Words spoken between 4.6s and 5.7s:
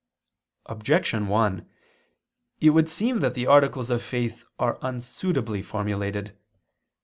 unsuitably